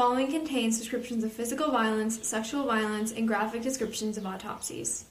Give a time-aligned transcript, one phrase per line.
[0.00, 5.04] following contains descriptions of physical violence, sexual violence, and graphic descriptions of autopsies.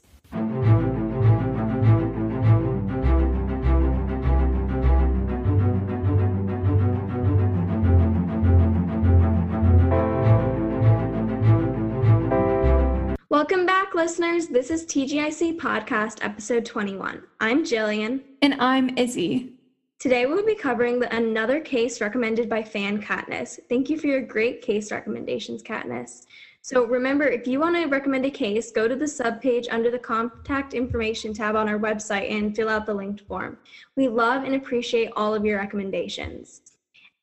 [13.28, 14.48] Welcome back, listeners.
[14.48, 17.22] This is TGIC Podcast, episode 21.
[17.38, 18.22] I'm Jillian.
[18.42, 19.52] And I'm Izzy.
[20.00, 23.58] Today we'll be covering the, another case recommended by fan Katniss.
[23.68, 26.24] Thank you for your great case recommendations, Katniss.
[26.62, 29.98] So remember, if you want to recommend a case, go to the subpage under the
[29.98, 33.58] contact information tab on our website and fill out the linked form.
[33.94, 36.62] We love and appreciate all of your recommendations.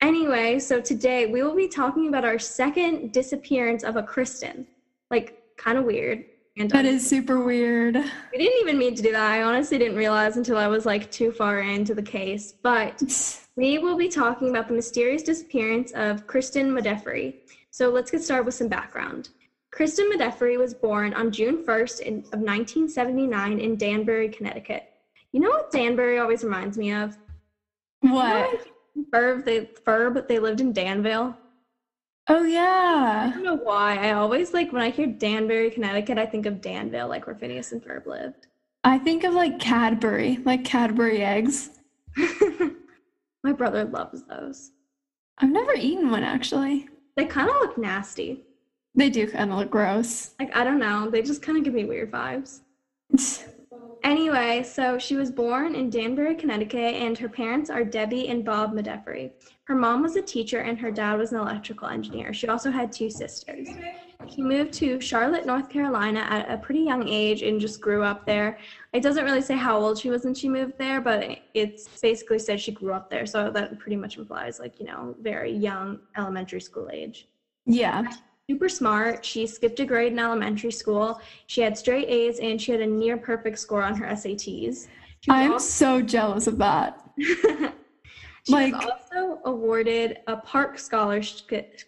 [0.01, 4.67] Anyway, so today we will be talking about our second disappearance of a Kristen.
[5.09, 6.25] Like, kind of weird.
[6.59, 7.95] And that is super weird.
[7.95, 9.31] We didn't even mean to do that.
[9.31, 12.53] I honestly didn't realize until I was like too far into the case.
[12.63, 13.01] But
[13.55, 17.35] we will be talking about the mysterious disappearance of Kristen Modafferi.
[17.69, 19.29] So let's get started with some background.
[19.71, 24.89] Kristen Modafferi was born on June 1st in, of 1979 in Danbury, Connecticut.
[25.33, 27.15] You know what Danbury always reminds me of?
[28.01, 28.51] What?
[28.95, 31.37] You know, Ferb, they Ferb, they lived in Danville.
[32.29, 33.27] Oh yeah.
[33.27, 33.97] I don't know why.
[33.97, 37.71] I always like when I hear Danbury, Connecticut, I think of Danville, like where Phineas
[37.71, 38.47] and Ferb lived.
[38.83, 41.69] I think of like Cadbury, like Cadbury eggs.
[43.43, 44.71] My brother loves those.
[45.37, 46.89] I've never eaten one actually.
[47.15, 48.43] They kind of look nasty.
[48.93, 50.33] They do kind of look gross.
[50.39, 52.59] Like I don't know, they just kind of give me weird vibes.
[54.03, 58.73] Anyway, so she was born in Danbury, Connecticut, and her parents are Debbie and Bob
[58.73, 59.31] Modafferi.
[59.65, 62.33] Her mom was a teacher and her dad was an electrical engineer.
[62.33, 63.67] She also had two sisters.
[64.33, 68.25] She moved to Charlotte, North Carolina at a pretty young age and just grew up
[68.25, 68.59] there.
[68.93, 72.39] It doesn't really say how old she was when she moved there, but it's basically
[72.39, 73.25] said she grew up there.
[73.25, 77.27] So that pretty much implies, like, you know, very young elementary school age.
[77.65, 78.09] Yeah
[78.49, 79.25] super smart.
[79.25, 81.19] She skipped a grade in elementary school.
[81.47, 84.87] She had straight A's and she had a near perfect score on her SATs.
[85.29, 87.03] I'm also- so jealous of that.
[87.17, 87.73] she
[88.47, 91.81] like, was also awarded a Park Scholarship.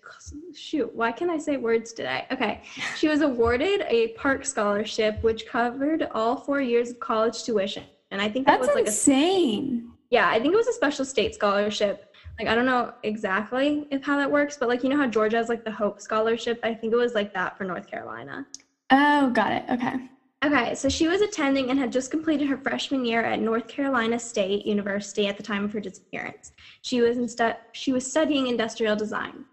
[0.53, 2.25] Shoot, why can't I say words today?
[2.31, 2.62] Okay.
[2.97, 7.84] She was awarded a Park Scholarship, which covered all four years of college tuition.
[8.12, 9.88] And I think that that's was like insane.
[9.88, 12.09] A, yeah, I think it was a special state scholarship
[12.40, 15.38] like I don't know exactly if how that works, but like you know how Georgia
[15.38, 16.58] has like the Hope Scholarship.
[16.64, 18.46] I think it was like that for North Carolina.
[18.90, 19.64] Oh, got it.
[19.70, 20.10] Okay.
[20.44, 24.18] Okay, so she was attending and had just completed her freshman year at North Carolina
[24.18, 26.54] State University at the time of her disappearance.
[26.82, 29.44] She was instead she was studying industrial design.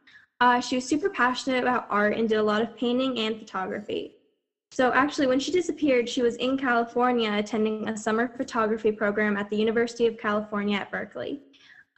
[0.40, 4.12] Uh, she was super passionate about art and did a lot of painting and photography.
[4.70, 9.48] So actually, when she disappeared, she was in California attending a summer photography program at
[9.50, 11.40] the University of California at Berkeley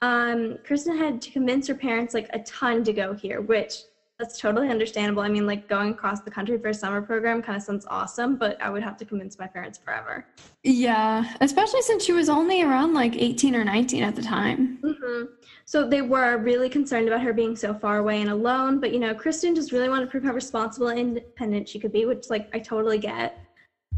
[0.03, 3.83] um, Kristen had to convince her parents like a ton to go here, which
[4.19, 5.23] that's totally understandable.
[5.23, 8.35] I mean, like going across the country for a summer program kind of sounds awesome,
[8.35, 10.27] but I would have to convince my parents forever.
[10.65, 14.79] Yeah, especially since she was only around like 18 or 19 at the time.
[14.83, 15.27] Mm-hmm.
[15.67, 18.99] So they were really concerned about her being so far away and alone, but you
[18.99, 22.29] know, Kristen just really wanted to prove how responsible and independent she could be, which
[22.29, 23.39] like I totally get.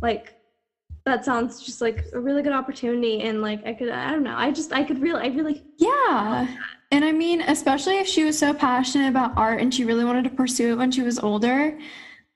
[0.03, 0.35] Like
[1.05, 4.35] that sounds just like a really good opportunity and like i could i don't know
[4.37, 6.47] i just i could really i really yeah.
[6.93, 10.25] And i mean especially if she was so passionate about art and she really wanted
[10.25, 11.79] to pursue it when she was older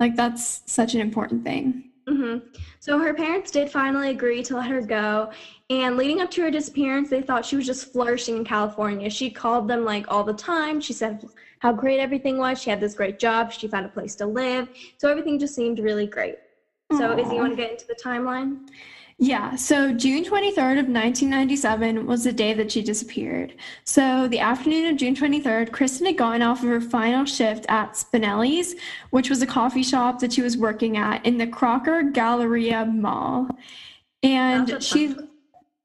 [0.01, 1.91] like that's such an important thing.
[2.09, 2.47] Mm-hmm.
[2.81, 5.31] so her parents did finally agree to let her go.
[5.71, 9.09] And leading up to her disappearance they thought she was just flourishing in california.
[9.11, 10.81] She called them like all the time.
[10.81, 11.25] She said
[11.61, 12.61] how great everything was.
[12.61, 13.53] She had this great job.
[13.53, 14.69] She found a place to live.
[14.99, 16.37] So everything just seemed really great
[16.99, 17.21] so, Aww.
[17.21, 18.69] Izzy, you want to get into the timeline?
[19.19, 23.55] Yeah, so June 23rd of 1997 was the day that she disappeared.
[23.85, 27.93] So the afternoon of June 23rd, Kristen had gone off of her final shift at
[27.93, 28.75] Spinelli's,
[29.11, 33.49] which was a coffee shop that she was working at in the Crocker Galleria Mall.
[34.25, 35.15] And she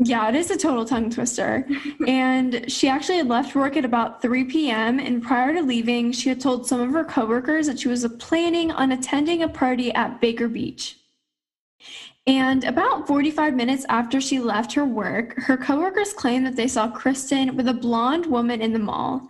[0.02, 1.68] yeah, it is a total tongue twister.
[2.08, 4.98] and she actually had left work at about 3 p.m.
[4.98, 8.72] And prior to leaving, she had told some of her coworkers that she was planning
[8.72, 10.99] on attending a party at Baker Beach.
[12.30, 16.88] And about 45 minutes after she left her work, her coworkers claimed that they saw
[16.88, 19.28] Kristen with a blonde woman in the mall.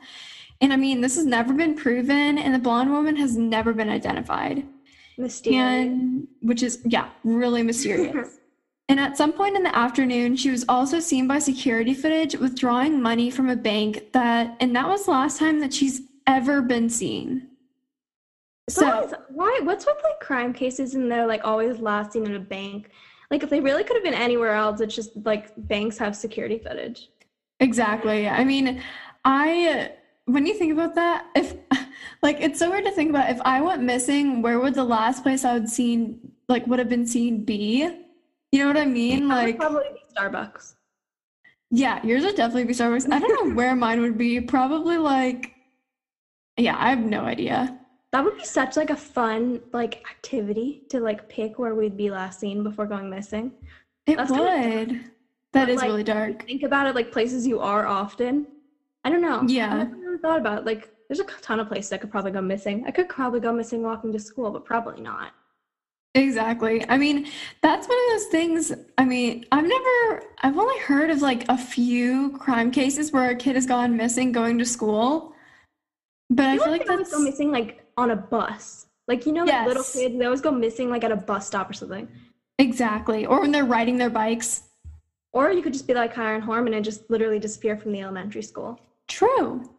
[0.59, 3.87] And I mean, this has never been proven, and the blonde woman has never been
[3.87, 4.67] identified.
[5.17, 5.61] Mysterious.
[5.61, 8.35] And, which is, yeah, really mysterious.
[8.89, 12.99] And at some point in the afternoon, she was also seen by security footage withdrawing
[12.99, 16.89] money from a bank that, and that was the last time that she's ever been
[16.89, 17.49] seen.
[18.69, 19.59] So why?
[19.63, 22.91] What's with like crime cases and they're like always last seen in a bank?
[23.31, 26.57] Like if they really could have been anywhere else, it's just like banks have security
[26.59, 27.09] footage.
[27.59, 28.27] Exactly.
[28.27, 28.81] I mean,
[29.25, 29.91] I
[30.25, 31.55] when you think about that, if
[32.21, 35.23] like it's so weird to think about if I went missing, where would the last
[35.23, 38.05] place I would seen like would have been seen be?
[38.51, 39.27] You know what I mean?
[39.27, 39.83] Like probably
[40.17, 40.73] Starbucks.
[41.71, 43.11] yeah, yours would definitely be Starbucks.
[43.11, 44.41] I don't know where mine would be.
[44.41, 45.53] Probably like
[46.57, 47.78] yeah, I have no idea.
[48.11, 52.09] That would be such like a fun like activity to like pick where we'd be
[52.09, 53.51] last seen before going missing.
[54.07, 54.37] It That's would.
[54.39, 55.03] dark.
[55.53, 56.45] That But, is like, really dark.
[56.45, 58.47] Think about it like places you are often.
[59.03, 59.43] I don't know.
[59.47, 59.73] Yeah.
[59.73, 60.65] I never really thought about it.
[60.65, 62.83] like there's a ton of places I could probably go missing.
[62.85, 65.31] I could probably go missing walking to school, but probably not.
[66.15, 66.87] Exactly.
[66.89, 67.27] I mean,
[67.61, 68.73] that's one of those things.
[68.97, 73.35] I mean, I've never, I've only heard of like a few crime cases where a
[73.35, 75.33] kid has gone missing going to school.
[76.31, 78.87] But I feel like always that's go missing like on a bus.
[79.07, 79.93] Like you know, like little Yes.
[79.93, 82.07] kids, they always go missing like at a bus stop or something.
[82.57, 83.25] exactly.
[83.25, 84.63] Or when they're riding their bikes.
[85.31, 88.41] Or you could just be like Kyron Horman and just literally disappear from the elementary
[88.41, 88.79] school.
[89.07, 89.69] True.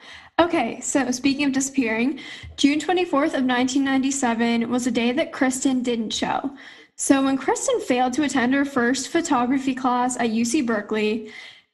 [0.41, 2.21] Okay, so speaking of disappearing,
[2.57, 6.51] June 24th of 1997 was a day that Kristen didn't show.
[6.97, 11.31] So when Kristen failed to attend her first photography class at UC Berkeley,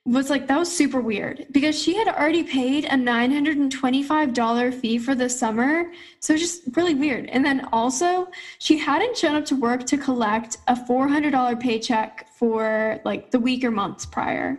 [0.06, 5.14] was like that was super weird because she had already paid a $925 fee for
[5.14, 5.90] the summer.
[6.20, 7.26] So just really weird.
[7.26, 13.00] And then also, she hadn't shown up to work to collect a $400 paycheck for
[13.04, 14.58] like the week or months prior.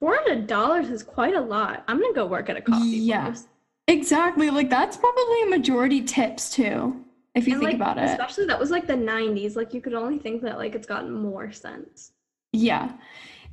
[0.00, 1.84] Four hundred dollars is quite a lot.
[1.86, 3.26] I'm gonna go work at a coffee Yeah.
[3.26, 3.46] place.
[3.86, 4.50] Exactly.
[4.50, 7.04] Like that's probably a majority tips too,
[7.36, 8.10] if you And, think like, about it.
[8.10, 9.54] Especially that was like the '90s.
[9.54, 12.10] Like you could only think that like it's gotten more sense.
[12.52, 12.90] Yeah.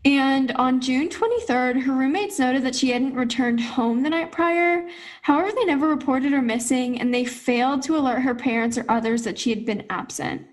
[0.06, 4.88] And on June 23rd, her roommates noted that she hadn't returned home the night prior.
[5.24, 9.24] However, they never reported her missing and they failed to alert her parents or others
[9.24, 10.48] that she had been absent.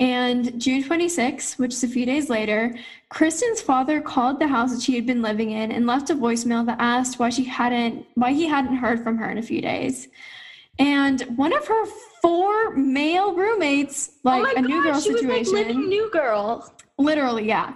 [0.00, 2.74] And June 26, which is a few days later,
[3.10, 6.66] Kristen's father called the house that she had been living in and left a voicemail
[6.66, 10.08] that asked why she hadn't why he hadn't heard from her in a few days.
[10.80, 11.86] And one of her
[12.20, 16.10] four male roommates, oh like oh a new girl she situation, was like living New
[16.10, 16.74] Girl.
[16.98, 17.74] literally, yeah.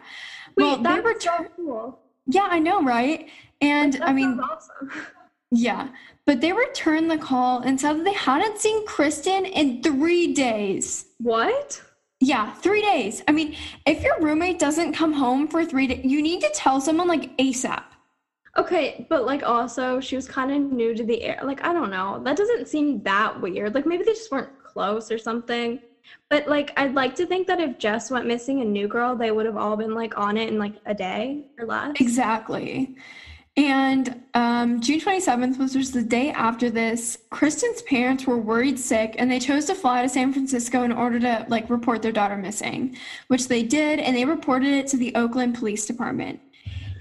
[0.59, 1.99] Wait, well, they that's were so cool.
[2.27, 3.29] yeah, I know, right?
[3.61, 4.91] And That I mean, awesome.
[5.51, 5.89] yeah,
[6.27, 11.07] but they returned the call and said that they hadn't seen Kristen in three days.
[11.19, 11.81] What?
[12.21, 13.23] Yeah, three days.
[13.29, 13.57] I mean,
[13.87, 17.37] if your roommate doesn't come home for three days, you need to tell someone like
[17.39, 17.85] ASAP.
[18.57, 21.41] Okay, but like also she was kind of new to the air.
[21.45, 22.21] Like I don't know.
[22.25, 23.75] That doesn't seem that weird.
[23.75, 25.79] Like maybe they just weren't close or something.
[26.29, 29.31] But like I'd like to think that if Jess went missing and New Girl, they
[29.31, 31.93] would have all been like on it in like a day or less.
[32.01, 32.97] Exactly.
[33.59, 37.19] And um, June 27th was just the day after this.
[37.31, 41.19] Kristen's parents were worried sick and they chose to fly to San Francisco in order
[41.19, 42.97] to like report their daughter missing,
[43.27, 46.39] which they did, and they reported it to the Oakland Police Department.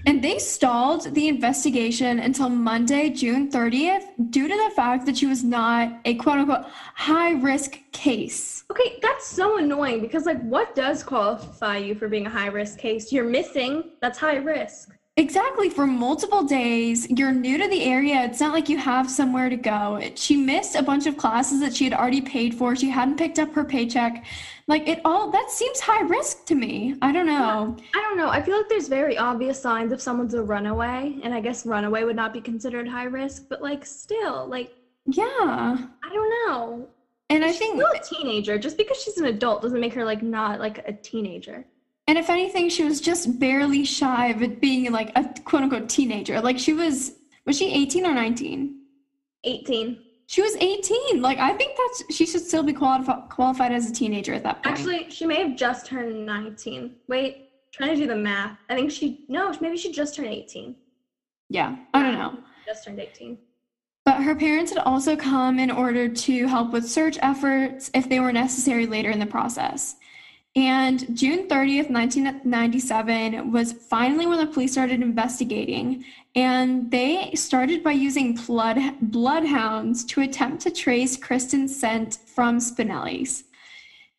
[0.08, 5.26] And they stalled the investigation until Monday, June 30th, due to the fact that she
[5.26, 6.64] was not a quote unquote
[6.94, 8.64] high risk case.
[8.70, 12.78] Okay, that's so annoying because like what does qualify you for being a high risk
[12.78, 13.12] case?
[13.12, 13.90] You're missing.
[14.00, 14.97] That's high risk.
[15.18, 17.10] Exactly, for multiple days.
[17.10, 18.22] You're new to the area.
[18.22, 20.00] It's not like you have somewhere to go.
[20.14, 22.76] She missed a bunch of classes that she had already paid for.
[22.76, 24.24] She hadn't picked up her paycheck.
[24.68, 26.94] Like it all that seems high risk to me.
[27.02, 27.76] I don't know.
[27.96, 28.28] I don't know.
[28.28, 32.04] I feel like there's very obvious signs if someone's a runaway, and I guess runaway
[32.04, 34.72] would not be considered high risk, but like still, like
[35.06, 35.26] Yeah.
[35.26, 36.88] I don't know.
[37.28, 38.56] And I She's think still a teenager.
[38.56, 41.66] Just because she's an adult doesn't make her like not like a teenager.
[42.08, 45.90] And if anything, she was just barely shy of it being like a quote unquote
[45.90, 46.40] teenager.
[46.40, 47.12] Like she was
[47.44, 48.80] was she 18 or 19?
[49.44, 50.02] 18.
[50.26, 51.20] She was 18.
[51.20, 54.62] Like I think that's she should still be qualifi- qualified as a teenager at that
[54.62, 54.78] point.
[54.78, 56.96] Actually, she may have just turned 19.
[57.08, 58.58] Wait, trying to do the math.
[58.70, 60.74] I think she no, maybe she just turned 18.
[61.50, 61.76] yeah.
[61.92, 62.38] I don't know.
[62.66, 63.38] Just turned 18.
[64.06, 68.20] But her parents had also come in order to help with search efforts if they
[68.20, 69.96] were necessary later in the process.
[70.58, 76.04] And June 30th, 1997 was finally when the police started investigating.
[76.34, 83.44] And they started by using blood, bloodhounds to attempt to trace Kristen's scent from Spinelli's.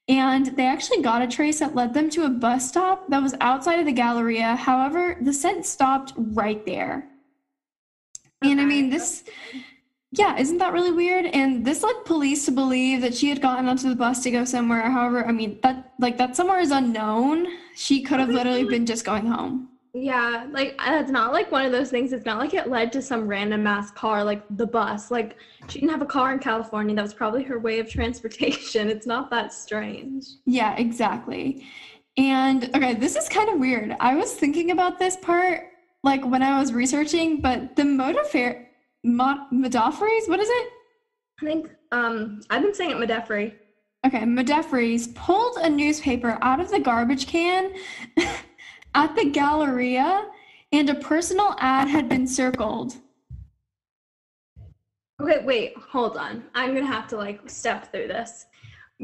[0.07, 3.35] And they actually got a trace that led them to a bus stop that was
[3.41, 4.55] outside of the Galleria.
[4.55, 7.09] However, the scent stopped right there.
[8.41, 9.25] And I mean, this,
[10.11, 11.25] yeah, isn't that really weird?
[11.25, 14.43] And this led police to believe that she had gotten onto the bus to go
[14.43, 14.89] somewhere.
[14.89, 17.47] However, I mean, that, like, that somewhere is unknown.
[17.75, 19.69] She could have literally been just going home.
[19.93, 22.13] Yeah, like uh, it's not like one of those things.
[22.13, 25.09] It's not like it led to some random ass car, like the bus.
[25.09, 25.37] Like
[25.67, 26.95] she didn't have a car in California.
[26.95, 28.89] That was probably her way of transportation.
[28.99, 30.25] It's not that strange.
[30.45, 31.65] Yeah, exactly.
[32.17, 33.95] And okay, this is kind of weird.
[33.99, 35.63] I was thinking about this part
[36.03, 38.27] like when I was researching, but the motive
[39.05, 40.27] Modafres?
[40.27, 40.69] What is it?
[41.41, 43.53] I think um, I've been saying it Modefri.
[44.05, 47.73] Okay, Modefres pulled a newspaper out of the garbage can
[48.95, 50.25] at the Galleria,
[50.71, 52.95] and a personal ad had been circled.
[55.21, 56.43] Okay, wait, hold on.
[56.55, 58.45] I'm gonna have to like step through this.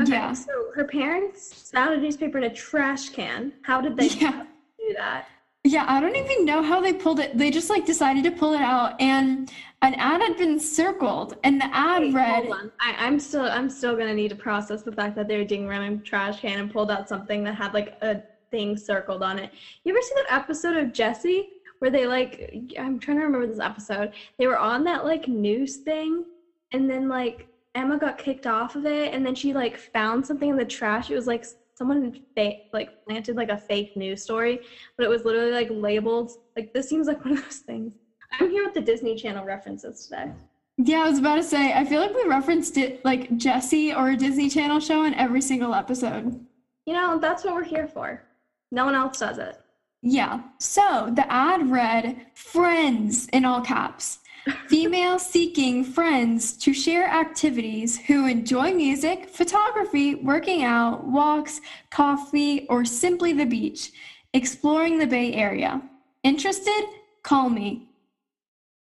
[0.02, 0.34] Okay, Yeah.
[0.34, 3.54] so her parents found a newspaper in a trash can.
[3.64, 4.44] How did they Yeah.
[4.78, 5.28] do that?
[5.66, 7.36] Yeah, I don't even know how they pulled it.
[7.36, 11.60] They just like decided to pull it out, and an ad had been circled, and
[11.60, 12.72] the ad Wait, read, hold on.
[12.80, 15.68] I, I'm still I'm still gonna need to process the fact that they were digging
[15.68, 19.40] around in trash can and pulled out something that had like a thing circled on
[19.40, 19.52] it.
[19.84, 23.60] You ever see that episode of Jessie where they like I'm trying to remember this
[23.60, 24.14] episode.
[24.38, 26.26] They were on that like news thing
[26.74, 30.50] and then like Emma got kicked off of it and then she like found something
[30.50, 31.10] in the trash.
[31.10, 31.44] It was like
[31.76, 34.62] someone fa- like planted like a fake news story,
[34.98, 37.94] but it was literally like labeled like this seems like one of those things.
[38.40, 40.32] I'm here with the Disney Channel references today.
[40.78, 44.10] Yeah, I was about to say, I feel like we referenced it like Jessie or
[44.10, 46.46] a Disney Channel show in every single episode.
[46.86, 48.24] You know, that's what we're here for.
[48.72, 49.58] No one else does it.
[50.02, 50.42] Yeah.
[50.60, 54.20] So the ad read friends in all caps.
[54.68, 62.86] Female seeking friends to share activities who enjoy music, photography, working out, walks, coffee, or
[62.86, 63.92] simply the beach,
[64.34, 65.82] exploring the Bay Area.
[66.24, 66.86] Interested?
[67.24, 67.88] Call me.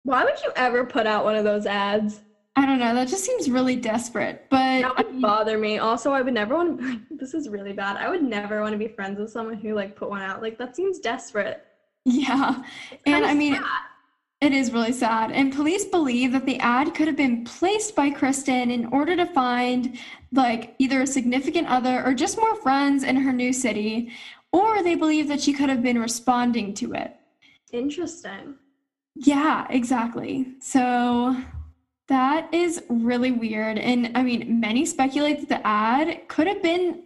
[0.04, 2.22] Why would you ever put out one of those ads?
[2.56, 4.46] I don't know, that just seems really desperate.
[4.50, 5.78] But That would bother me.
[5.78, 7.02] Also, I would never want to.
[7.22, 7.98] This is really bad.
[7.98, 10.42] I would never want to be friends with someone who like put one out.
[10.42, 11.64] Like that seems desperate.
[12.06, 12.64] yeah.
[12.92, 13.64] It's And I mean, sad.
[14.42, 15.32] It is really sad.
[15.32, 19.28] And police believe that the ad could have been placed by Kristen in order to
[19.28, 20.00] find
[20.32, 24.12] like either a significant other or just more friends in her new city,
[24.52, 27.16] or they believe that she could have been responding to it.
[27.72, 28.56] interesting.
[29.16, 30.54] Yeah, exactly.
[30.60, 31.36] So
[32.08, 33.78] that is really weird.
[33.78, 37.04] And I mean, many speculate that the ad could have been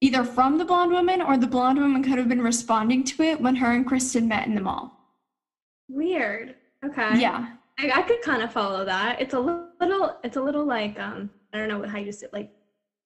[0.00, 3.40] either from the blonde woman or the blonde woman could have been responding to it
[3.40, 4.92] when her and Kristen met in the mall.
[5.88, 6.55] Weird.
[6.84, 7.20] Okay.
[7.20, 7.48] Yeah.
[7.78, 9.20] I, I could kind of follow that.
[9.20, 10.16] It's a little.
[10.24, 11.30] It's a little like um.
[11.52, 12.50] I don't know how you say like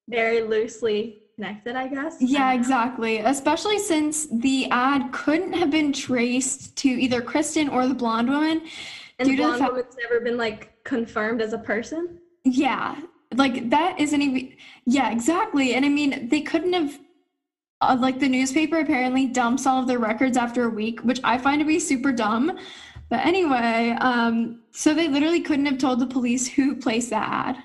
[0.09, 1.77] very loosely connected.
[1.77, 2.17] I guess.
[2.21, 3.19] Yeah, exactly.
[3.19, 8.63] Especially since the ad couldn't have been traced to either Kristen or the blonde woman.
[9.19, 12.19] And due the to the blonde fact- woman's never been like confirmed as a person.
[12.45, 12.97] Yeah,
[13.35, 14.57] like that isn't even.
[14.87, 15.75] Yeah, exactly.
[15.75, 16.99] And I mean, they couldn't have.
[17.83, 21.39] Uh, like the newspaper apparently dumps all of their records after a week, which I
[21.39, 22.59] find to be super dumb.
[23.11, 27.57] But anyway, um, so they literally couldn't have told the police who placed that ad.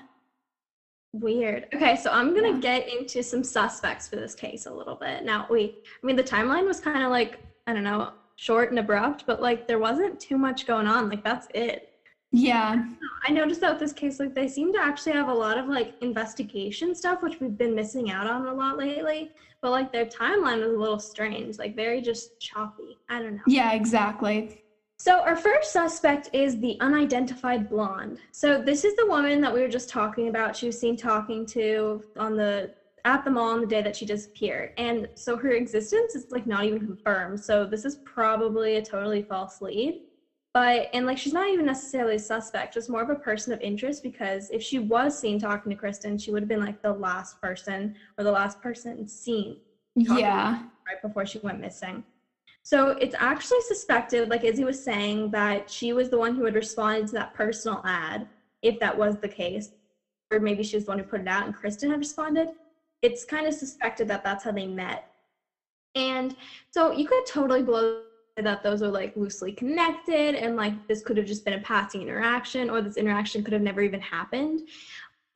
[1.12, 1.68] Weird.
[1.72, 2.58] Okay, so I'm gonna Yeah.
[2.58, 5.24] get into some suspects for this case a little bit.
[5.24, 8.78] Now, we, I mean, the timeline was kind of like, I don't know, short and
[8.78, 11.08] abrupt, but like there wasn't too much going on.
[11.08, 11.92] Like, that's it.
[12.32, 12.84] Yeah,
[13.26, 15.68] I noticed that with this case, like, they seem to actually have a lot of
[15.68, 19.30] like investigation stuff, which we've been missing out on a lot lately.
[19.62, 22.98] But like, their timeline was a little strange, like, very just choppy.
[23.08, 23.42] I don't know.
[23.46, 24.64] yeah, exactly.
[24.98, 28.18] So our first suspect is the unidentified blonde.
[28.32, 30.56] So this is the woman that we were just talking about.
[30.56, 32.72] She was seen talking to on the
[33.04, 34.72] at the mall on the day that she disappeared.
[34.78, 37.38] And so her existence is like not even confirmed.
[37.38, 40.00] So this is probably a totally false lead.
[40.54, 43.60] But and like she's not even necessarily a suspect, just more of a person of
[43.60, 46.92] interest because if she was seen talking to Kristen, she would have been like the
[46.94, 49.60] last person or the last person seen
[49.94, 52.02] Yeah, right before she went missing.
[52.66, 56.56] So it's actually suspected, like Izzy was saying, that she was the one who had
[56.56, 58.26] responded to that personal ad,
[58.60, 59.70] if that was the case.
[60.32, 62.48] Or maybe she was the one who put it out and Kristen had responded.
[63.02, 65.04] It's kind of suspected that that's how they met.
[65.94, 66.34] And
[66.72, 68.00] so you could totally blow
[68.36, 72.02] that those are like loosely connected and like this could have just been a passing
[72.02, 74.62] interaction or this interaction could have never even happened.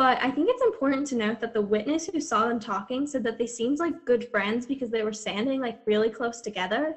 [0.00, 3.22] But I think it's important to note that the witness who saw them talking said
[3.24, 6.96] that they seemed like good friends because they were standing like really close together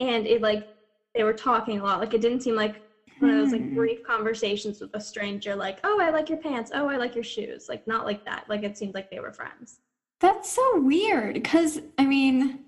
[0.00, 0.68] and it like
[1.14, 1.98] they were talking a lot.
[1.98, 2.82] Like it didn't seem like
[3.20, 3.74] one of those like Hmm.
[3.74, 6.70] brief conversations with a stranger, like, oh, I like your pants.
[6.74, 7.70] Oh, I like your shoes.
[7.70, 8.44] Like not like that.
[8.50, 9.80] Like it seemed like they were friends.
[10.20, 12.66] That's so weird because I mean,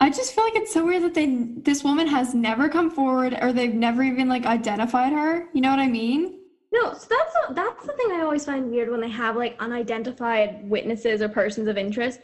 [0.00, 1.28] I just feel like it's so weird that they
[1.62, 5.48] this woman has never come forward or they've never even like identified her.
[5.54, 6.35] You know what I mean?
[6.76, 10.68] No, so that's that's the thing I always find weird when they have like unidentified
[10.68, 12.20] witnesses or persons of interest.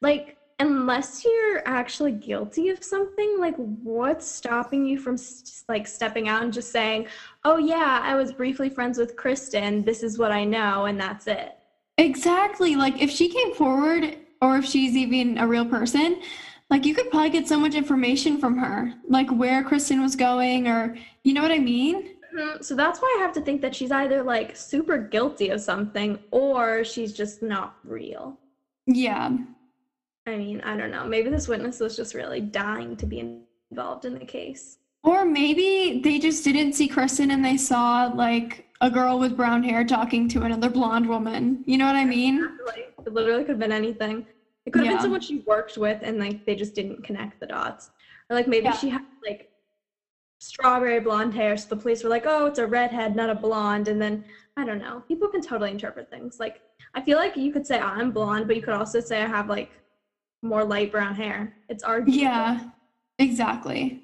[0.00, 5.16] Like unless you're actually guilty of something, like what's stopping you from
[5.68, 7.06] like stepping out and just saying,
[7.44, 9.84] "Oh yeah, I was briefly friends with Kristen.
[9.84, 11.52] This is what I know and that's it."
[11.98, 12.74] Exactly.
[12.74, 16.20] Like if she came forward or if she's even a real person,
[16.70, 20.66] like you could probably get so much information from her, like where Kristen was going
[20.66, 22.11] or you know what I mean?
[22.34, 22.64] Mhm.
[22.64, 26.18] So that's why I have to think that she's either like super guilty of something
[26.30, 28.38] or she's just not real.
[28.86, 29.36] Yeah.
[30.26, 31.04] I mean, I don't know.
[31.06, 34.78] Maybe this witness was just really dying to be involved in the case.
[35.04, 39.62] Or maybe they just didn't see Kristen and they saw like a girl with brown
[39.62, 41.64] hair talking to another blonde woman.
[41.66, 42.40] You know what I mean?
[42.40, 44.26] Literally, it literally could have been anything.
[44.64, 44.92] It could have Yeah.
[44.98, 47.90] been someone she worked with and like they just didn't connect the dots.
[48.30, 48.72] Or like maybe Yeah.
[48.76, 49.02] she had
[50.42, 53.86] strawberry blonde hair, so the police were like, oh, it's a redhead, not a blonde.
[53.86, 54.24] And then
[54.56, 55.04] I don't know.
[55.06, 56.40] People can totally interpret things.
[56.40, 56.60] Like
[56.94, 59.48] I feel like you could say I'm blonde, but you could also say I have
[59.48, 59.70] like
[60.42, 61.54] more light brown hair.
[61.68, 62.20] It's arguable.
[62.20, 62.60] Yeah.
[63.18, 64.02] Exactly.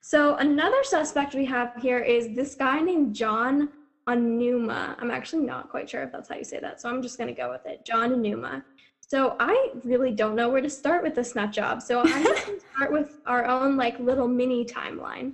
[0.00, 3.68] So another suspect we have here is this guy named John
[4.08, 4.96] Anuma.
[4.98, 7.32] I'm actually not quite sure if that's how you say that, so I'm just gonna
[7.32, 7.84] go with it.
[7.84, 8.62] John Onuma.
[9.08, 11.80] So I really don't know where to start with this nut job.
[11.80, 15.32] So I'm gonna start with our own like little mini timeline.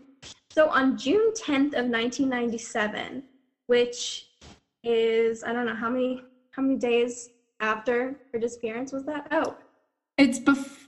[0.50, 3.23] So on June 10th of 1997,
[3.67, 4.29] which
[4.85, 9.29] is I don't know how many how many days after her disappearance was that?
[9.31, 9.57] Oh,
[10.19, 10.87] It's bef-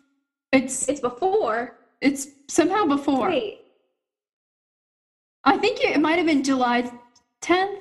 [0.53, 1.79] it's it's before.
[2.03, 3.29] it's somehow before.
[3.31, 3.61] Wait.
[5.45, 6.91] I think it might have been July
[7.43, 7.81] 10th.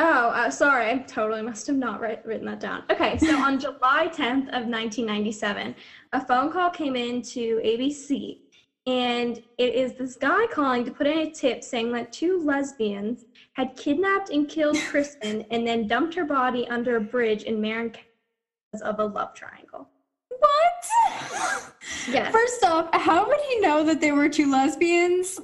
[0.00, 0.90] Oh, uh, sorry.
[0.90, 2.84] I totally must have not write, written that down.
[2.90, 5.74] Okay, so on July 10th of 1997,
[6.12, 8.38] a phone call came in to ABC,
[8.86, 13.24] and it is this guy calling to put in a tip saying that two lesbians
[13.54, 17.88] had kidnapped and killed Kristen and then dumped her body under a bridge in Marin
[17.90, 19.88] because of a love triangle.
[20.28, 21.72] What?
[22.08, 22.32] Yes.
[22.32, 25.40] First off, how would he know that they were two lesbians?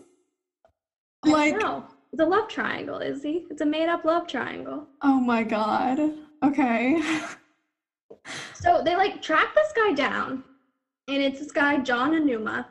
[1.25, 3.44] Like, no, it's a love triangle, Izzy.
[3.50, 4.87] It's a made-up love triangle.
[5.02, 5.99] oh my god.
[6.44, 7.02] Okay.
[8.54, 10.42] So they like track this guy down,
[11.09, 12.64] and it's this guy John Anuma,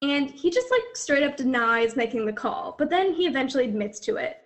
[0.00, 3.98] and he just like straight up denies making the call, but then he eventually admits
[4.00, 4.38] to it.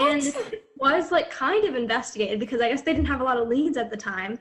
[0.00, 0.52] And What?
[0.54, 3.48] it was like kind of investigated because I guess they didn't have a lot of
[3.48, 4.38] leads at the time.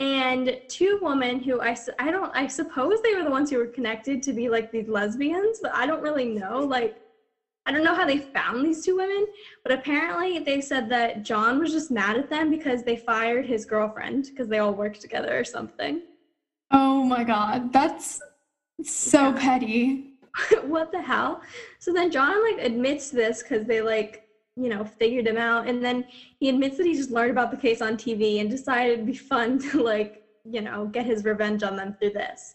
[0.00, 3.66] And two women who I, I don't I suppose they were the ones who were
[3.66, 6.60] connected to be like these lesbians, but I don't really know.
[6.60, 6.96] Like
[7.66, 9.26] I don't know how they found these two women,
[9.64, 13.64] but apparently they said that John was just mad at them because they fired his
[13.64, 16.02] girlfriend because they all worked together or something.
[16.70, 17.72] Oh my god.
[17.72, 18.20] That's
[18.84, 19.38] so Yeah.
[19.40, 20.12] petty.
[20.62, 21.40] what the hell?
[21.80, 25.66] So then John like admits this because they like, you know, figured him out.
[25.66, 26.04] And then
[26.38, 29.14] he admits that he just learned about the case on TV and decided it'd be
[29.14, 32.54] fun to like, you know, get his revenge on them through this.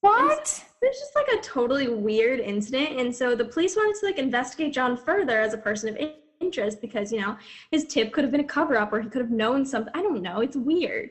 [0.00, 0.64] What?
[0.82, 2.98] It's just like a totally weird incident.
[2.98, 6.10] And so the police wanted to like investigate John further as a person of
[6.40, 7.36] interest because, you know,
[7.70, 9.92] his tip could have been a cover up or he could have known something.
[9.94, 10.40] I don't know.
[10.40, 11.10] It's weird.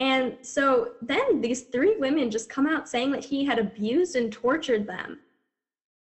[0.00, 4.32] And so then these three women just come out saying that he had abused and
[4.32, 5.20] tortured them.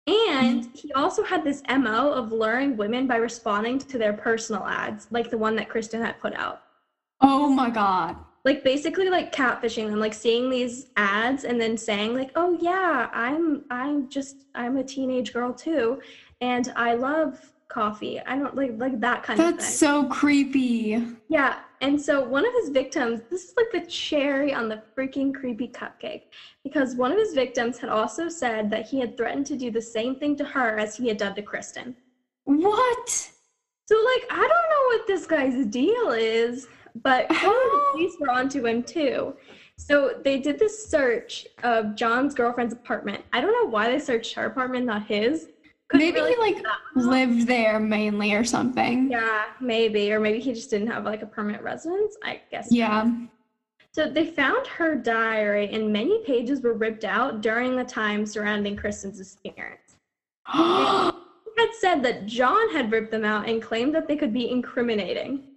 [0.07, 0.75] And mm-hmm.
[0.75, 5.31] he also had this MO of luring women by responding to their personal ads, like
[5.31, 6.63] the one that Kristen had put out.
[7.21, 8.17] Oh my god.
[8.45, 13.11] Like basically like catfishing them, like seeing these ads and then saying like, "Oh yeah,
[13.13, 16.01] I'm I'm just I'm a teenage girl too
[16.41, 21.07] and I love coffee." I don't like like that kind of That's so creepy.
[21.29, 25.35] Yeah, and so one of his victims, this is like the cherry on the freaking
[25.35, 26.25] creepy cupcake,
[26.63, 29.81] because one of his victims had also said that he had threatened to do the
[29.81, 31.97] same thing to her as he had done to Kristen.
[32.45, 33.09] What?
[33.87, 36.69] So, like, I don't know what this guy's deal is,
[37.03, 39.35] but the police were onto him too.
[39.77, 43.25] So they did this search of John's girlfriend's apartment.
[43.33, 45.49] I don't know why they searched her apartment, not his.
[45.89, 47.11] Couldn't Maybe really he like figure that out.
[47.11, 49.11] lived there mainly or something.
[49.11, 52.17] Yeah, maybe, or maybe he just didn't have like a permanent residence.
[52.23, 52.69] I guess.
[52.71, 53.11] Yeah.
[53.93, 58.77] So they found her diary, and many pages were ripped out during the time surrounding
[58.77, 59.97] Kristen's disappearance.
[60.47, 65.50] Had said that John had ripped them out and claimed that they could be incriminating.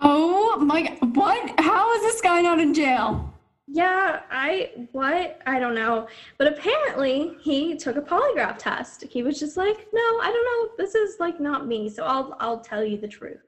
[0.00, 1.16] Oh my god.
[1.16, 1.60] What?
[1.60, 3.32] How is this guy not in jail?
[3.66, 5.40] Yeah, I what?
[5.46, 6.08] I don't know.
[6.38, 9.04] But apparently he took a polygraph test.
[9.08, 10.84] He was just like, "No, I don't know.
[10.84, 11.88] This is like not me.
[11.88, 13.40] So I'll I'll tell you the truth."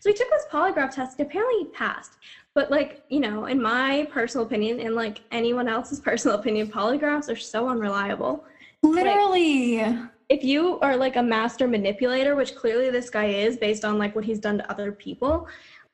[0.00, 1.18] So he took this polygraph test.
[1.18, 2.12] And apparently he passed.
[2.54, 7.30] But like, you know, in my personal opinion and like anyone else's personal opinion, polygraphs
[7.30, 8.44] are so unreliable.
[8.82, 9.80] Literally.
[10.28, 14.16] If you are like a master manipulator, which clearly this guy is based on like
[14.16, 15.46] what he's done to other people,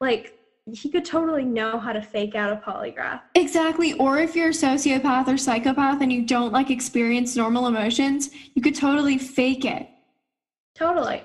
[0.03, 0.37] like
[0.71, 3.21] he could totally know how to fake out a polygraph.
[3.35, 3.95] Exactly.
[3.95, 8.63] Or if you're a sociopath or psychopath and you don't like experience normal emotions, you
[8.63, 9.89] could totally fake it.
[10.75, 11.25] Totally.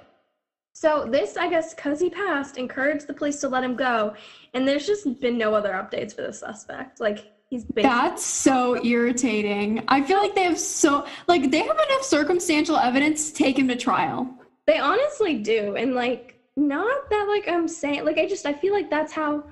[0.74, 4.14] So this, I guess, because he passed, encouraged the police to let him go,
[4.54, 7.00] and there's just been no other updates for the suspect.
[7.00, 7.84] Like he's been.
[7.84, 9.84] That's so irritating.
[9.88, 13.68] I feel like they have so like they have enough circumstantial evidence to take him
[13.70, 14.30] to trial.
[14.68, 15.76] They honestly do.
[15.76, 19.44] And like not that like I'm saying like I just I feel like that's how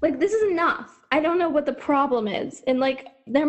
[0.00, 1.00] like this is enough.
[1.10, 2.62] I don't know what the problem is.
[2.66, 3.46] And like there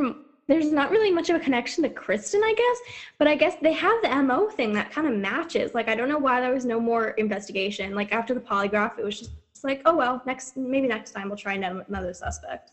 [0.47, 3.73] there's not really much of a connection to Kristen, I guess, but I guess they
[3.73, 5.73] have the MO thing that kind of matches.
[5.73, 7.95] Like I don't know why there was no more investigation.
[7.95, 9.32] Like after the polygraph, it was just
[9.63, 12.71] like, oh well, next maybe next time we'll try another suspect.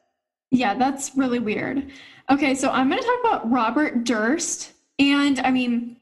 [0.50, 1.90] Yeah, that's really weird.
[2.30, 4.72] Okay, so I'm going to talk about Robert Durst.
[4.98, 5.96] And I mean,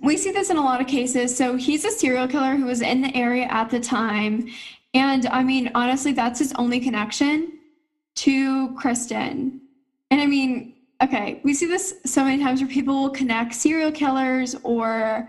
[0.00, 1.36] we see this in a lot of cases.
[1.36, 4.48] So he's a serial killer who was in the area at the time.
[4.94, 7.58] And I mean, honestly, that's his only connection
[8.16, 9.60] to Kristen.
[10.10, 13.90] And I mean, okay, we see this so many times where people will connect serial
[13.90, 15.28] killers or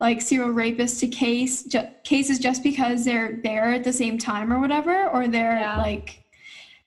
[0.00, 4.52] like serial rapists to case ju- cases just because they're there at the same time
[4.52, 5.78] or whatever, or they're yeah.
[5.78, 6.24] like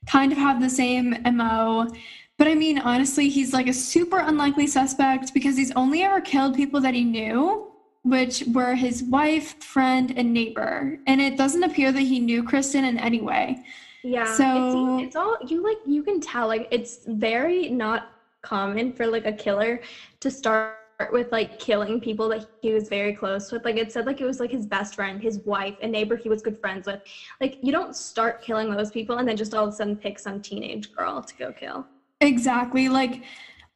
[0.05, 1.87] kind of have the same MO.
[2.37, 6.55] But I mean, honestly, he's like a super unlikely suspect because he's only ever killed
[6.55, 7.71] people that he knew,
[8.03, 10.99] which were his wife, friend, and neighbor.
[11.07, 13.63] And it doesn't appear that he knew Kristen in any way.
[14.03, 14.31] Yeah.
[14.35, 15.77] So it's, it's all you like.
[15.85, 18.09] You can tell like it's very not
[18.41, 19.81] common for like a killer
[20.19, 20.77] to start
[21.11, 23.65] with like killing people that he was very close with.
[23.65, 26.29] Like it said like it was like his best friend, his wife, a neighbor he
[26.29, 27.01] was good friends with.
[27.41, 30.19] Like you don't start killing those people and then just all of a sudden pick
[30.19, 31.87] some teenage girl to go kill.
[32.21, 32.89] Exactly.
[32.89, 33.23] Like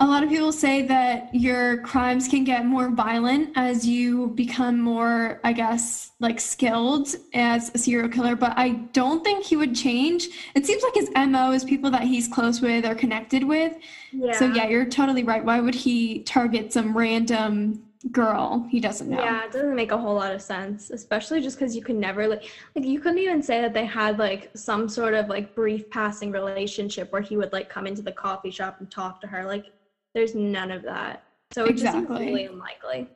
[0.02, 4.80] a lot of people say that your crimes can get more violent as you become
[4.80, 9.76] more, I guess, like skilled as a serial killer, but I don't think he would
[9.76, 10.30] change.
[10.56, 13.76] It seems like his MO is people that he's close with or connected with.
[14.14, 14.32] Yeah.
[14.40, 15.44] So, yeah, you're totally right.
[15.44, 19.98] Why would he target some random girl he doesn't know yeah it doesn't make a
[19.98, 23.42] whole lot of sense especially just because you can never like like you couldn't even
[23.42, 27.52] say that they had like some sort of like brief passing relationship where he would
[27.52, 29.66] like come into the coffee shop and talk to her like
[30.14, 31.24] there's none of that.
[31.52, 32.02] So it exactly.
[32.02, 33.08] just seems really unlikely.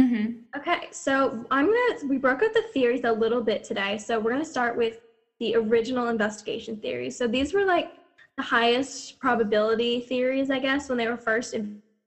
[0.00, 0.58] Mm-hmm.
[0.58, 3.98] Okay, so I'm gonna we broke up the theories a little bit today.
[3.98, 4.98] So we're gonna start with
[5.38, 7.16] the original investigation theories.
[7.16, 7.92] So these were like
[8.36, 11.54] the highest probability theories, I guess, when they were first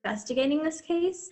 [0.04, 1.30] investigating this case.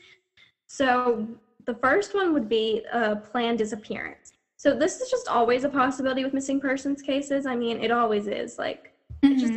[0.72, 1.28] So
[1.66, 4.32] the first one would be a planned disappearance.
[4.56, 7.46] So this is just always a possibility with missing persons cases.
[7.46, 8.58] I mean, it always is.
[8.58, 9.38] Like, mm-hmm.
[9.38, 9.54] just.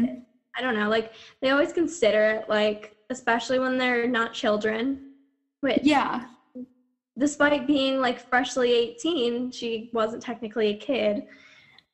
[0.57, 0.88] I don't know.
[0.88, 5.12] Like they always consider it like especially when they're not children.
[5.61, 6.27] Which, yeah.
[7.16, 11.27] Despite being like freshly 18, she wasn't technically a kid.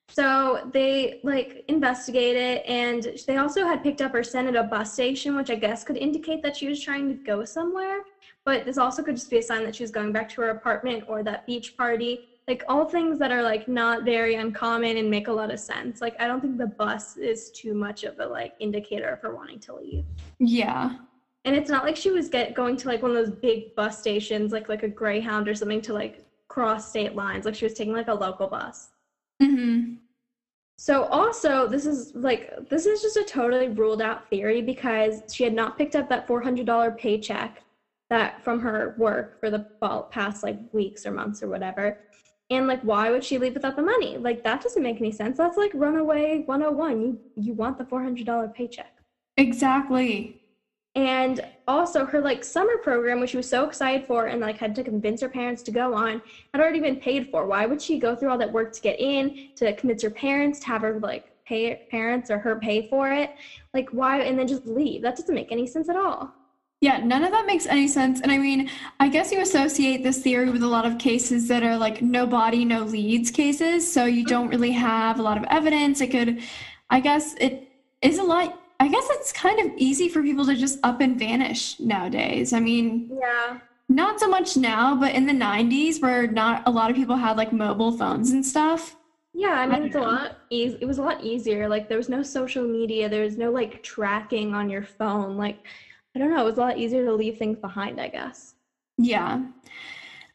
[0.09, 4.63] So they like investigate it, and they also had picked up her son at a
[4.63, 8.01] bus station, which I guess could indicate that she was trying to go somewhere.
[8.45, 11.05] But this also could just be a sign that she's going back to her apartment
[11.09, 12.29] or that beach party.
[12.49, 16.01] Like all things that are like not very uncommon and make a lot of sense.
[16.01, 19.35] Like I don't think the bus is too much of a like indicator of her
[19.35, 20.05] wanting to leave.
[20.39, 20.97] Yeah
[21.45, 23.99] and it's not like she was get going to like one of those big bus
[23.99, 27.75] stations like like a greyhound or something to like cross state lines like she was
[27.75, 28.91] taking like a local bus
[29.43, 29.95] mm-hmm.
[30.77, 35.45] so also this is like this is just a totally ruled out theory because she
[35.45, 37.63] had not picked up that $400 paycheck
[38.11, 39.67] that from her work for the
[40.11, 41.99] past like weeks or months or whatever.
[42.51, 44.19] And like why would she leave without the money?
[44.19, 45.39] Like that doesn't make any sense.
[45.39, 48.93] That's like runaway 101 you you want the $400 paycheck.
[49.37, 50.43] Exactly.
[50.97, 54.75] And also her like summer program which she was so excited for and like had
[54.75, 56.21] to convince her parents to go on
[56.53, 57.47] had already been paid for.
[57.47, 60.59] Why would she go through all that work to get in to convince her parents
[60.61, 63.31] to have her like pay parents or her pay for it?
[63.73, 65.03] Like why and then just leave?
[65.03, 66.35] That doesn't make any sense at all
[66.81, 68.21] yeah, none of that makes any sense.
[68.21, 71.63] And I mean, I guess you associate this theory with a lot of cases that
[71.63, 73.91] are like no body, no leads cases.
[73.91, 74.51] So you don't mm-hmm.
[74.51, 76.01] really have a lot of evidence.
[76.01, 76.41] It could,
[76.89, 77.69] I guess, it
[78.03, 81.19] is a lot I guess it's kind of easy for people to just up and
[81.19, 82.55] vanish nowadays.
[82.55, 83.59] I mean, yeah.
[83.91, 87.37] Not so much now, but in the 90s where not a lot of people had
[87.37, 88.97] like mobile phones and stuff.
[89.35, 90.03] Yeah, I mean I it's know.
[90.03, 91.69] a lot easy it was a lot easier.
[91.69, 95.37] Like there was no social media, there was no like tracking on your phone.
[95.37, 95.59] Like
[96.15, 98.55] I don't know, it was a lot easier to leave things behind, I guess.
[98.99, 99.43] Yeah.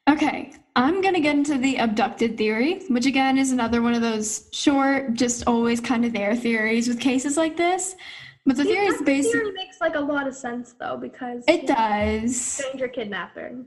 [0.10, 4.02] Okay, I'm going to get into the abducted theory, which again is another one of
[4.02, 7.96] those short, just always kind of there theories with cases like this.
[8.46, 11.66] But the theory is basically theory makes like a lot of sense though because it
[11.66, 12.40] does.
[12.40, 13.66] Stranger kidnapper.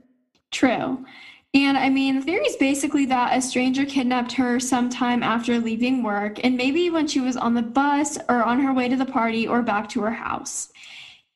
[0.51, 1.05] True.
[1.53, 6.03] And I mean, the theory is basically that a stranger kidnapped her sometime after leaving
[6.03, 9.05] work, and maybe when she was on the bus or on her way to the
[9.05, 10.71] party or back to her house.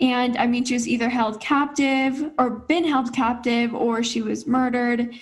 [0.04, 4.46] And I mean, she was either held captive or been held captive or she was
[4.46, 5.16] murdered.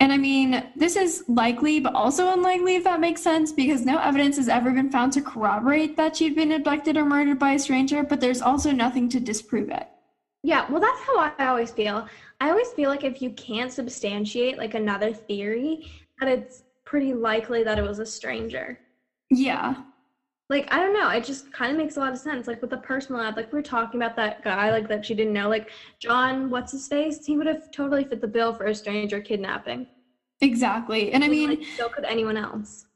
[0.00, 3.98] And I mean, this is likely, but also unlikely, if that makes sense, because no
[3.98, 7.58] evidence has ever been found to corroborate that she'd been abducted or murdered by a
[7.58, 9.88] stranger, but there's also nothing to disprove it.
[10.42, 12.06] Yeah, well, that's how I always feel.
[12.40, 17.64] I always feel like if you can't substantiate like another theory, that it's pretty likely
[17.64, 18.78] that it was a stranger.
[19.30, 19.74] Yeah.
[20.50, 22.46] Like, I don't know, it just kind of makes a lot of sense.
[22.46, 25.14] Like with the personal ad, like we are talking about that guy, like that she
[25.14, 27.24] didn't know, like John, what's his face?
[27.26, 29.86] He would have totally fit the bill for a stranger kidnapping.
[30.40, 31.12] Exactly.
[31.12, 32.86] And I mean, like, so could anyone else.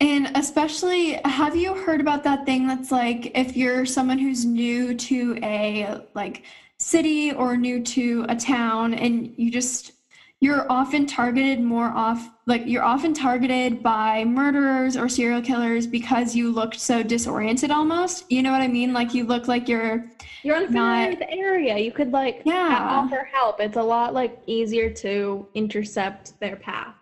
[0.00, 4.94] And especially, have you heard about that thing that's like if you're someone who's new
[4.94, 6.44] to a like
[6.78, 9.92] city or new to a town and you just
[10.40, 16.34] you're often targeted more off like you're often targeted by murderers or serial killers because
[16.34, 18.30] you looked so disoriented almost.
[18.30, 18.92] You know what i mean?
[18.92, 20.06] Like you look like you're
[20.44, 21.76] you're unfamiliar with the area.
[21.76, 22.78] You could like yeah.
[22.80, 23.60] offer help.
[23.60, 26.94] It's a lot like easier to intercept their path.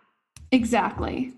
[0.51, 1.33] Exactly.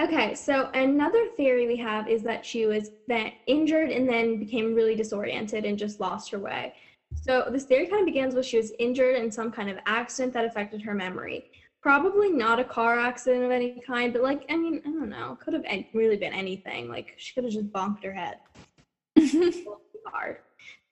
[0.00, 4.74] Okay so another theory we have is that she was then injured and then became
[4.74, 6.74] really disoriented and just lost her way
[7.14, 10.32] so this theory kind of begins with she was injured in some kind of accident
[10.34, 11.50] that affected her memory.
[11.82, 15.38] Probably not a car accident of any kind, but like, I mean, I don't know,
[15.40, 16.88] could have really been anything.
[16.88, 18.38] Like she could have just bonked her head.
[20.06, 20.38] hard.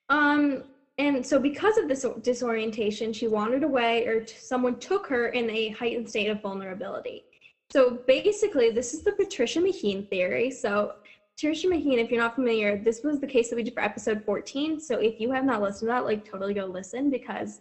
[0.09, 0.65] Um,
[0.99, 5.51] and so because of this disorientation, she wandered away or t- someone took her in
[5.51, 7.25] a heightened state of vulnerability.
[7.71, 10.51] So basically, this is the Patricia Maheen theory.
[10.51, 10.93] So
[11.37, 14.25] Patricia Maheen, if you're not familiar, this was the case that we did for episode
[14.25, 14.81] 14.
[14.81, 17.61] So if you have not listened to that, like totally go listen because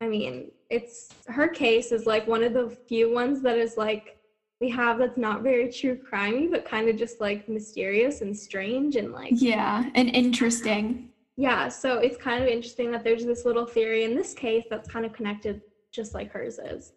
[0.00, 4.16] I mean, it's her case is like one of the few ones that is like
[4.62, 8.96] we have that's not very true crimey, but kind of just like mysterious and strange
[8.96, 11.10] and like Yeah, and interesting.
[11.36, 14.88] Yeah, so it's kind of interesting that there's this little theory in this case that's
[14.88, 15.60] kind of connected
[15.92, 16.92] just like hers is.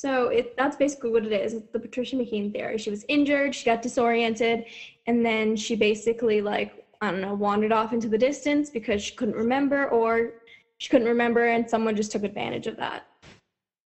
[0.00, 1.52] So it, that's basically what it is.
[1.52, 2.78] It's the Patricia Maheen theory.
[2.78, 4.64] She was injured, she got disoriented,
[5.06, 9.14] and then she basically like I don't know wandered off into the distance because she
[9.14, 10.36] couldn't remember, or
[10.78, 13.08] she couldn't remember, and someone just took advantage of that.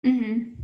[0.03, 0.55] Hmm.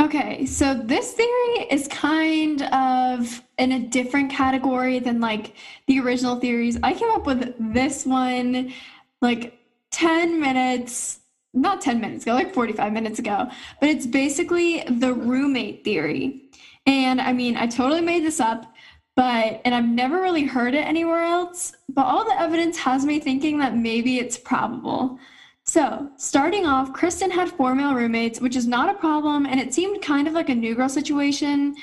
[0.00, 5.54] Okay, so this theory is kind of in a different category than like
[5.86, 6.78] the original theories.
[6.82, 8.72] I came up with this one
[9.20, 9.58] like
[9.90, 11.20] 10 minutes
[11.60, 13.48] not 10 minutes ago, like 45 minutes ago,
[13.80, 16.50] but it's basically the roommate theory.
[16.86, 18.72] And I mean, I totally made this up,
[19.14, 23.20] but, and I've never really heard it anywhere else, but all the evidence has me
[23.20, 25.18] thinking that maybe it's probable.
[25.64, 29.74] So, starting off, Kristen had four male roommates, which is not a problem, and it
[29.74, 31.76] seemed kind of like a new girl situation.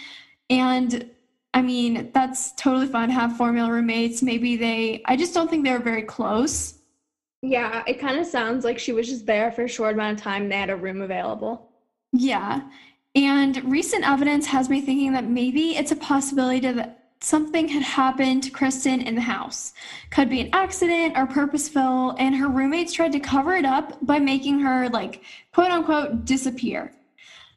[0.49, 1.07] And
[1.53, 4.23] I mean, that's totally fine to have four male roommates.
[4.23, 6.79] Maybe they, I just don't think they were very close.
[7.47, 10.23] Yeah, it kind of sounds like she was just there for a short amount of
[10.23, 10.43] time.
[10.43, 11.69] And they had a room available.
[12.11, 12.61] Yeah.
[13.13, 18.43] And recent evidence has me thinking that maybe it's a possibility that something had happened
[18.43, 19.73] to Kristen in the house.
[20.09, 24.19] Could be an accident or purposeful, and her roommates tried to cover it up by
[24.19, 26.91] making her, like, quote unquote, disappear.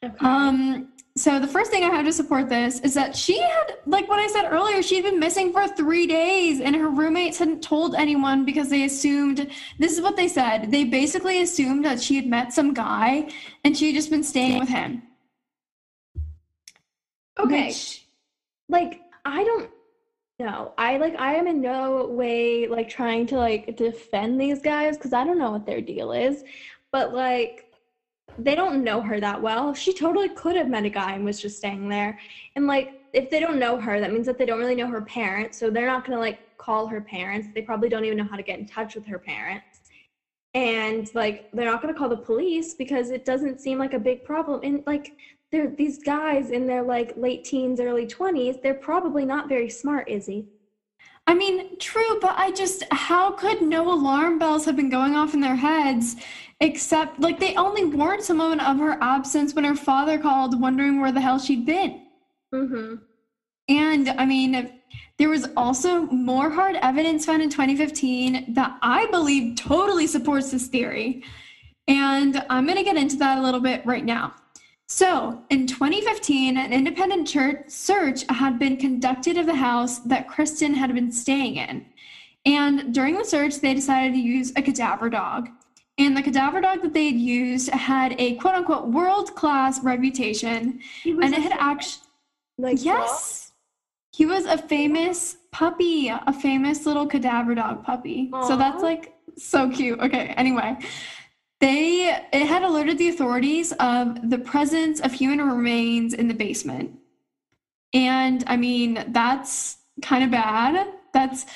[0.04, 0.14] Okay.
[0.20, 4.08] Um, so the first thing I have to support this is that she had, like
[4.08, 7.94] what I said earlier, she'd been missing for three days and her roommates hadn't told
[7.94, 10.70] anyone because they assumed this is what they said.
[10.70, 13.30] They basically assumed that she had met some guy
[13.64, 15.02] and she had just been staying with him.
[17.38, 17.68] Okay.
[17.68, 18.04] Which,
[18.68, 19.70] like, I don't
[20.38, 20.72] know.
[20.78, 25.12] I like I am in no way like trying to like defend these guys because
[25.12, 26.44] I don't know what their deal is.
[26.92, 27.67] But like
[28.38, 29.74] they don't know her that well.
[29.74, 32.18] She totally could have met a guy and was just staying there.
[32.56, 35.02] And like, if they don't know her, that means that they don't really know her
[35.02, 35.58] parents.
[35.58, 37.48] So they're not gonna like call her parents.
[37.54, 39.80] They probably don't even know how to get in touch with her parents.
[40.54, 44.24] And like, they're not gonna call the police because it doesn't seem like a big
[44.24, 44.60] problem.
[44.62, 45.12] And like,
[45.50, 50.08] they're these guys in their like late teens, early 20s, they're probably not very smart,
[50.08, 50.46] Izzy.
[51.26, 55.34] I mean, true, but I just, how could no alarm bells have been going off
[55.34, 56.16] in their heads
[56.60, 61.12] except, like, they only warned someone of her absence when her father called, wondering where
[61.12, 62.06] the hell she'd been.
[62.54, 62.96] Mm-hmm.
[63.68, 64.72] And I mean,
[65.18, 70.68] there was also more hard evidence found in 2015 that I believe totally supports this
[70.68, 71.22] theory.
[71.86, 74.34] And I'm going to get into that a little bit right now.
[74.90, 80.72] So, in 2015, an independent church search had been conducted of the house that Kristen
[80.72, 81.84] had been staying in.
[82.46, 85.50] And during the search, they decided to use a cadaver dog.
[85.98, 90.80] And the cadaver dog that they had used had a quote unquote world class reputation.
[91.04, 92.04] And it had actually.
[92.56, 93.52] Like, yes.
[94.12, 98.30] He was a famous puppy, a famous little cadaver dog puppy.
[98.32, 98.46] Aww.
[98.46, 100.00] So that's like so cute.
[100.00, 100.76] Okay, anyway.
[101.60, 106.96] They it had alerted the authorities of the presence of human remains in the basement.
[107.92, 110.88] And I mean, that's kind of bad.
[111.12, 111.46] That's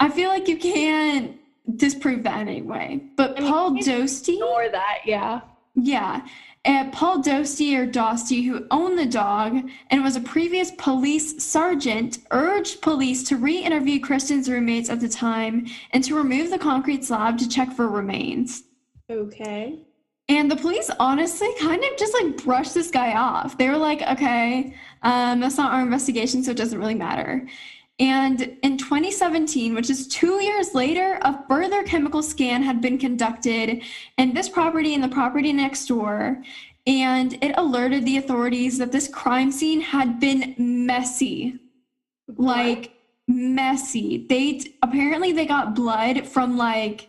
[0.00, 1.36] I feel like you can't
[1.74, 3.02] disprove that in any way.
[3.16, 5.40] But I mean, Paul Dostie, Ignore that, yeah.
[5.74, 6.26] yeah,
[6.66, 12.18] uh, Paul Dostie or Dostie, who owned the dog and was a previous police sergeant,
[12.32, 17.38] urged police to re-interview Kristen's roommates at the time and to remove the concrete slab
[17.38, 18.64] to check for remains.
[19.08, 19.78] Okay.
[20.28, 23.56] And the police honestly kind of just like brushed this guy off.
[23.56, 24.74] They were like, okay,
[25.04, 27.46] um, that's not our investigation, so it doesn't really matter.
[27.98, 33.82] And in 2017, which is two years later, a further chemical scan had been conducted
[34.18, 36.42] in this property and the property next door.
[36.86, 41.58] And it alerted the authorities that this crime scene had been messy.
[42.36, 42.92] Like,
[43.28, 44.26] messy.
[44.28, 47.08] They apparently they got blood from like,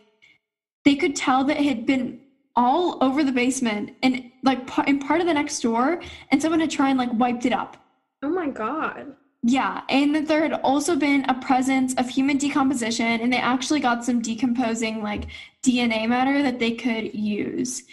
[0.84, 2.20] they could tell that it had been
[2.56, 6.70] all over the basement and like in part of the next door, and someone had
[6.70, 7.76] tried and like wiped it up.
[8.22, 9.14] Oh my god.
[9.44, 13.78] Yeah, and that there had also been a presence of human decomposition, and they actually
[13.80, 15.26] got some decomposing like
[15.62, 17.84] DNA matter that they could use.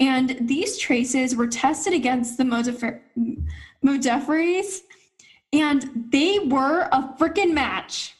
[0.00, 3.00] And these traces were tested against the Modef-
[5.52, 8.14] and they were a freaking match.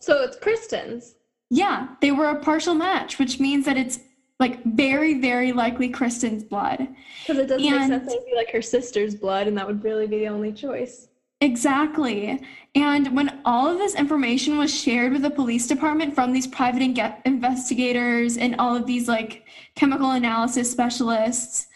[0.00, 1.14] So it's Kristen's.
[1.50, 4.00] Yeah, they were a partial match, which means that it's
[4.40, 6.88] like very, very likely Kristen's blood.
[7.26, 9.66] Because it doesn't And- make sense that would be like her sister's blood, and that
[9.66, 11.08] would really be the only choice.
[11.42, 12.40] Exactly.
[12.76, 16.82] And when all of this information was shared with the police department from these private
[17.24, 21.66] investigators and all of these like chemical analysis specialists,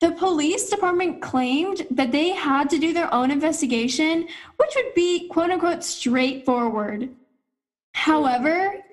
[0.00, 5.28] the police department claimed that they had to do their own investigation, which would be
[5.28, 7.08] quote unquote straightforward.
[7.92, 8.83] However,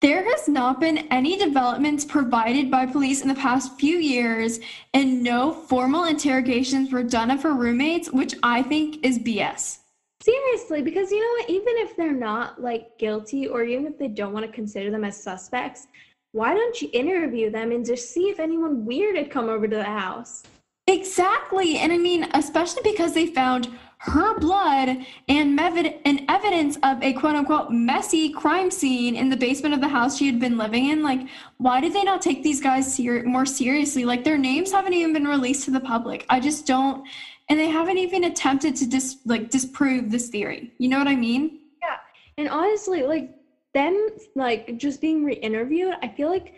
[0.00, 4.60] there has not been any developments provided by police in the past few years,
[4.94, 9.78] and no formal interrogations were done of her roommates, which I think is BS.
[10.22, 11.50] Seriously, because you know what?
[11.50, 15.04] Even if they're not like guilty, or even if they don't want to consider them
[15.04, 15.86] as suspects,
[16.32, 19.76] why don't you interview them and just see if anyone weird had come over to
[19.76, 20.44] the house?
[20.86, 21.78] Exactly.
[21.78, 23.68] And I mean, especially because they found
[24.02, 24.88] her blood
[25.28, 29.88] and, and evidence of a quote unquote messy crime scene in the basement of the
[29.88, 31.02] house she had been living in.
[31.02, 31.20] Like,
[31.58, 34.06] why did they not take these guys ser- more seriously?
[34.06, 36.24] Like, their names haven't even been released to the public.
[36.30, 37.06] I just don't.
[37.50, 40.72] And they haven't even attempted to dis- like disprove this theory.
[40.78, 41.60] You know what I mean?
[41.82, 41.96] Yeah.
[42.38, 43.34] And honestly, like
[43.74, 46.54] them like just being re-interviewed, I feel like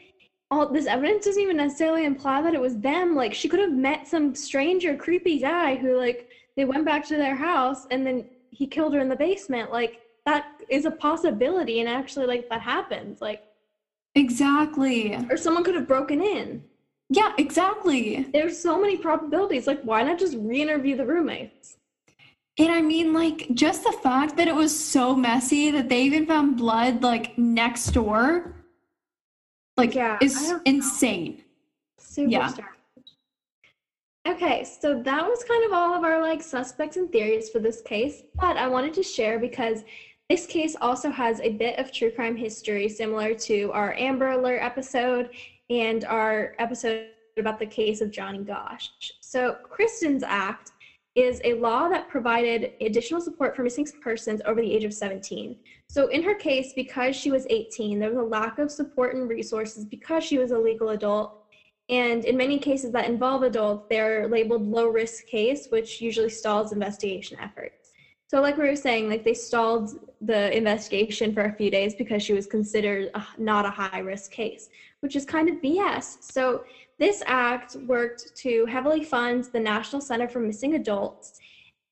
[0.52, 3.16] all this evidence doesn't even necessarily imply that it was them.
[3.16, 7.16] Like she could have met some stranger, creepy guy who like they went back to
[7.16, 9.72] their house and then he killed her in the basement.
[9.72, 13.20] Like that is a possibility and actually like that happens.
[13.20, 13.44] Like
[14.14, 15.14] Exactly.
[15.30, 16.62] or someone could have broken in.
[17.08, 18.26] Yeah, exactly.
[18.32, 19.66] There's so many probabilities.
[19.66, 21.76] Like why not just re-interview the roommates?
[22.58, 26.26] And I mean, like, just the fact that it was so messy that they even
[26.26, 28.66] found blood like next door,
[29.78, 31.44] like, Yeah, is insane.
[31.98, 32.52] Super Yeah.
[34.26, 37.82] Okay, so that was kind of all of our like suspects and theories for this
[37.82, 39.82] case, but I wanted to share because
[40.30, 44.60] this case also has a bit of true crime history similar to our Amber Alert
[44.62, 45.30] episode
[45.70, 48.90] and our episode about the case of Johnny Gosch.
[49.20, 50.70] So, Kristen's Act
[51.14, 55.56] is a law that provided additional support for missing persons over the age of 17.
[55.88, 59.28] So, in her case, because she was 18, there was a lack of support and
[59.28, 61.41] resources because she was a legal adult.
[61.92, 66.72] And in many cases that involve adults, they're labeled low risk case, which usually stalls
[66.72, 67.90] investigation efforts.
[68.28, 69.90] So, like we were saying, like they stalled
[70.22, 74.30] the investigation for a few days because she was considered a, not a high risk
[74.30, 76.16] case, which is kind of BS.
[76.22, 76.64] So,
[76.98, 81.40] this act worked to heavily fund the National Center for Missing Adults,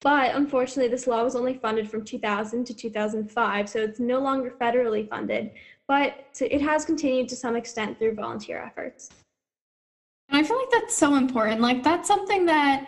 [0.01, 4.55] but unfortunately, this law was only funded from 2000 to 2005, so it's no longer
[4.59, 5.51] federally funded,
[5.87, 9.11] but it has continued to some extent through volunteer efforts.
[10.31, 11.61] And I feel like that's so important.
[11.61, 12.87] Like, that's something that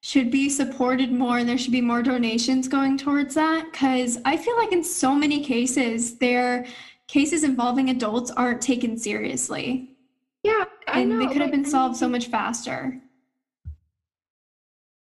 [0.00, 3.66] should be supported more, and there should be more donations going towards that.
[3.72, 6.66] Because I feel like in so many cases, their
[7.08, 9.96] cases involving adults aren't taken seriously,
[10.44, 11.18] Yeah, I and know.
[11.18, 13.00] they could have like, been solved so much faster.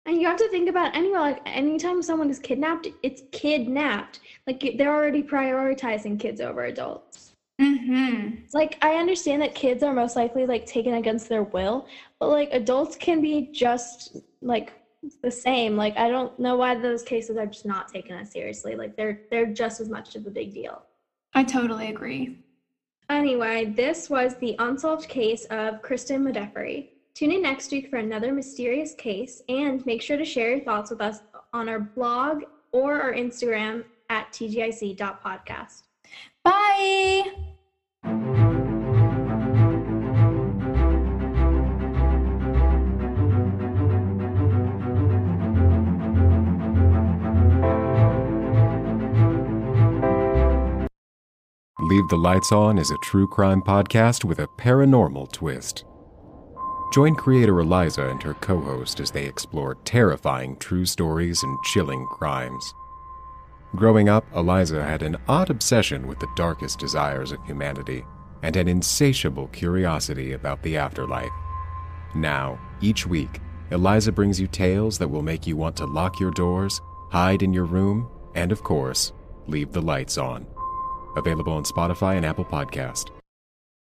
[0.06, 4.20] And you have to think about anyway, like anytime someone is kidnapped, it's kidnapped.
[4.46, 7.32] Like they're already prioritizing kids over adults.
[7.60, 8.34] Mm-hmm.
[8.52, 11.86] Like I understand that kids are most likely like taken against their will,
[12.20, 14.72] but like adults can be just like
[15.22, 15.76] the same.
[15.76, 18.76] Like I don't know why those cases are just not taken as seriously.
[18.76, 20.82] Like they're they're just as much of a big deal.
[21.34, 22.38] I totally agree.
[23.08, 26.88] Anyway, this was the unsolved case of Kristen Modafferi.
[27.14, 30.90] Tune in next week for another mysterious case and make sure to share your thoughts
[30.90, 31.20] with us
[31.52, 32.42] on our blog
[32.72, 35.82] or our Instagram at tgic.podcast.
[36.44, 37.45] Bye.
[51.88, 55.84] Leave the Lights On is a true crime podcast with a paranormal twist.
[56.92, 62.04] Join creator Eliza and her co host as they explore terrifying true stories and chilling
[62.06, 62.74] crimes.
[63.76, 68.02] Growing up, Eliza had an odd obsession with the darkest desires of humanity
[68.42, 71.30] and an insatiable curiosity about the afterlife.
[72.14, 76.30] Now, each week, Eliza brings you tales that will make you want to lock your
[76.30, 79.12] doors, hide in your room, and of course,
[79.46, 80.46] leave the lights on.
[81.16, 83.15] Available on Spotify and Apple Podcast.